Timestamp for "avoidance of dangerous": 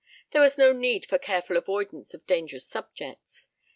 1.57-2.65